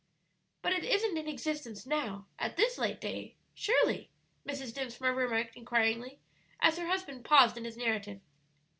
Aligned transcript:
"But 0.63 0.73
it 0.73 0.83
isn't 0.83 1.15
in 1.19 1.27
existence 1.27 1.85
now, 1.85 2.25
at 2.39 2.57
this 2.57 2.79
late 2.79 2.99
day, 2.99 3.35
surely?" 3.53 4.09
Mrs. 4.49 4.73
Dinsmore 4.73 5.13
remarked 5.13 5.55
inquiringly, 5.55 6.19
as 6.59 6.79
her 6.79 6.87
husband 6.87 7.23
paused 7.23 7.55
in 7.55 7.65
his 7.65 7.77
narrative. 7.77 8.19